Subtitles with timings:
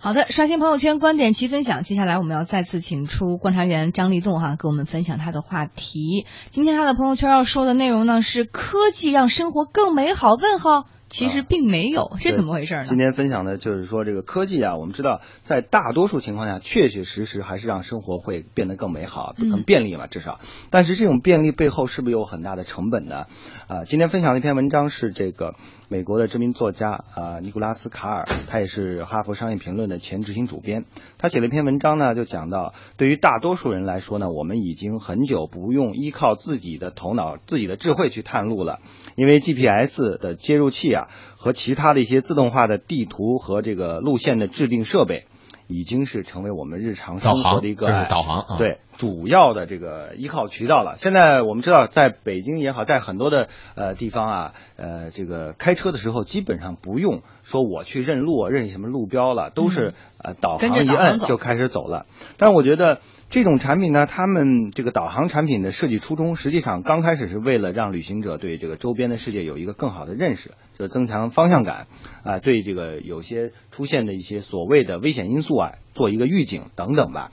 [0.00, 1.82] 好的，刷新朋友圈，观点齐分享。
[1.82, 6.24] 接下来我们要再次请出观察员张立栋哈，给我们分享他的话题。
[6.50, 10.34] 今天他的朋友圈要说的内容呢是科技让生活更美好？
[10.34, 10.84] 问号。
[11.08, 12.84] 其实并没有，这怎么回事呢？
[12.84, 20.38] 今天分享的就是说，这个科技啊，我们知道，在大多数情况下，确确实实还是让生活会变得更美好、更便利嘛，至少。
[20.70, 23.24] 但是这种便利背后是不是有很大的成本呢？
[23.68, 25.54] 啊，今天分享的一篇文章是这个
[25.88, 30.84] 美国的知名作家啊，尼古拉斯卡尔，他也是哈佛商业评论的前执行主编。
[31.16, 38.80] 他写了一篇文章呢，就讲到，对于大多数人来说呢，我们已经很久不用依靠自己的头脑、自己的智慧去探路了，
[39.16, 40.97] 因为 GPS 的接入器啊。
[41.36, 45.26] 和其他的一些自动化的地图和这个路线的制定设备，
[45.68, 50.96] 已经是成为我们日常生活的一个导航对主要的这个依靠渠道了。
[50.98, 62.04] 现在我们知道，在北京也好，在很多的呃地方啊，呃这个开车的时候，基本上不用说我去认路、认什么路标了，都是呃导航一摁就开始走了。
[62.36, 62.98] 但我觉得。
[63.30, 71.88] 这种产品呢，他们这个导航产品的设计初衷，实际上刚开始是为了让旅行者对这个周边的世界有一个更好的认识，就增强方向感，
[72.24, 77.30] 啊，对这个有些出现的一些所谓的危险因素啊，做一个预警等等吧。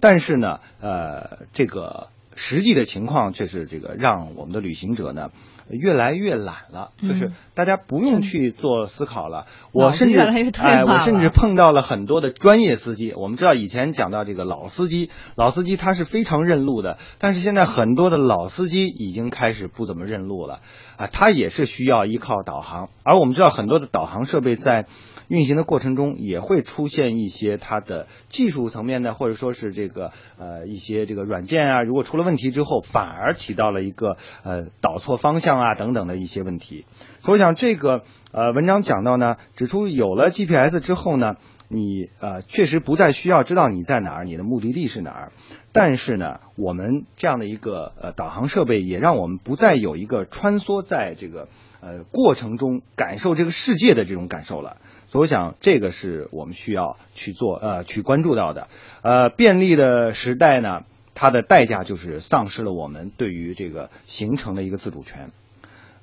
[0.00, 5.30] 但是呢，呃，这个实际的情况却是这个让我们的旅行者呢。
[5.68, 9.46] 越来越懒了，就是大家不用去做思考了。
[9.72, 13.12] 我甚至哎，我甚至碰到了很多的专业司机。
[13.14, 20.60] 我们知道以前讲到这个老司机，老司机他是非常认路的，但是现在很多的老司机已经开始不怎么认路了
[20.98, 22.88] 啊，他也是需要依靠导航。
[23.02, 24.86] 而我们知道很多的导航设备在。
[25.28, 36.84] 运行的过程中也会出现一些它的技术层面的，或者说是这个呃一些这个软件啊，如果出了问题之后，反而起到了一个呃导错方向啊等等的一些问题。
[37.22, 41.36] 所以我想这个呃文章讲到呢，指出有了 GPS 之后呢，
[41.68, 45.32] 你呃确实不再需要知道你在哪儿，你的目的地是哪儿。
[45.72, 51.48] 但是呢，我们这样的一个呃导航设备也让我们不再有一个穿梭在这个
[51.80, 54.76] 呃过程中感受这个世界的这种感受了。
[55.08, 58.68] 所以我想，这个是我们需要去做呃去关注到的。
[59.02, 60.80] 呃，便利的时代呢，
[61.18, 65.30] 它的代价就是丧失了我们对于这个形成的一个自主权。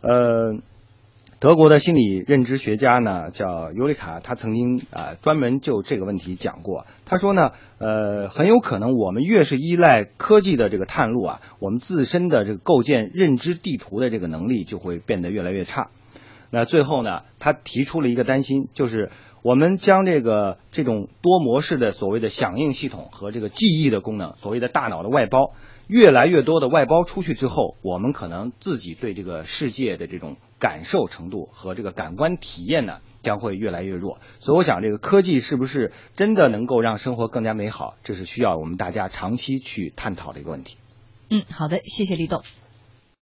[0.00, 0.56] 呃，
[1.38, 6.86] 德国的心理认知学家呢叫尤里卡，他曾经啊专门就这个问题讲过。
[7.04, 15.90] 他说呢，呃，很有可能我们越是依赖科技的这个探路啊，我们自身的这个构建认知地图的这个能力就会变得越来越差。
[16.54, 19.10] 那最后呢，他提出了一个担心，就是
[19.42, 25.54] 我们将这个这种多模式的所谓的响应系统和这个记忆的功能，所谓的大脑的外包，
[25.88, 34.18] 越来越多的外包出去之后，我们可能自己对这个世界的这种感受程度和这个感官体验呢，将会越来越弱。
[34.38, 40.76] 所以我想，这个科技是不是真的能够让生活更加美好，这是需要我们大家长期去探讨的一个问题。
[41.30, 42.42] 嗯，好的，谢谢李董。